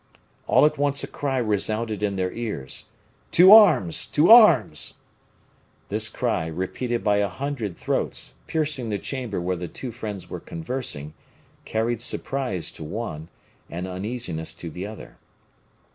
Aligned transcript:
All 0.47 0.65
at 0.65 0.79
once 0.79 1.03
a 1.03 1.07
cry 1.07 1.37
resounded 1.37 2.01
in 2.01 2.15
their 2.15 2.31
ears: 2.31 2.85
"To 3.33 3.51
arms! 3.51 4.07
to 4.07 4.31
arms!" 4.31 4.95
This 5.89 6.09
cry, 6.09 6.47
repeated 6.47 7.03
by 7.03 7.17
a 7.17 7.27
hundred 7.27 7.77
throats, 7.77 8.33
piercing 8.47 8.89
the 8.89 8.97
chamber 8.97 9.39
where 9.39 9.55
the 9.57 9.67
two 9.67 9.91
friends 9.91 10.27
were 10.27 10.39
conversing, 10.39 11.13
carried 11.65 12.01
surprise 12.01 12.71
to 12.71 12.83
one, 12.83 13.29
and 13.69 13.87
uneasiness 13.87 14.55
to 14.55 14.71
the 14.71 14.87
other. 14.87 15.17